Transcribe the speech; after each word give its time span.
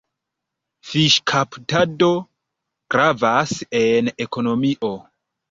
Fiŝkaptado 0.91 2.07
gravas 2.95 3.55
en 3.83 4.13
ekonomio. 4.27 4.93